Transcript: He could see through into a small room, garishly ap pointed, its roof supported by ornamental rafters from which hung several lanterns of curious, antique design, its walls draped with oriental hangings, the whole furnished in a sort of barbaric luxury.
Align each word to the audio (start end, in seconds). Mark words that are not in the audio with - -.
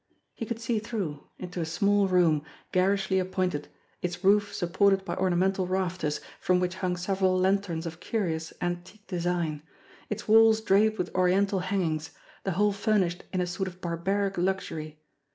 He 0.33 0.47
could 0.47 0.59
see 0.59 0.79
through 0.79 1.25
into 1.37 1.61
a 1.61 1.65
small 1.65 2.07
room, 2.07 2.43
garishly 2.71 3.21
ap 3.21 3.29
pointed, 3.29 3.67
its 4.01 4.23
roof 4.23 4.51
supported 4.51 5.05
by 5.05 5.15
ornamental 5.15 5.67
rafters 5.67 6.21
from 6.39 6.59
which 6.59 6.77
hung 6.77 6.97
several 6.97 7.37
lanterns 7.37 7.85
of 7.85 7.99
curious, 7.99 8.51
antique 8.61 9.05
design, 9.05 9.61
its 10.09 10.27
walls 10.27 10.59
draped 10.59 10.97
with 10.97 11.13
oriental 11.13 11.59
hangings, 11.59 12.09
the 12.43 12.53
whole 12.53 12.71
furnished 12.73 13.25
in 13.31 13.41
a 13.41 13.45
sort 13.45 13.67
of 13.67 13.79
barbaric 13.79 14.39
luxury. 14.39 14.99